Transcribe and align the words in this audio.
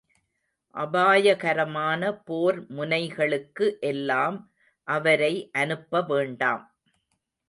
அபாயகரமான 0.75 2.01
போர் 2.23 2.59
முனைகளுக்கு 2.69 3.67
எல்லாம் 3.81 4.39
அவரை 4.87 5.33
அனுப்பவேண்டாம். 5.53 6.63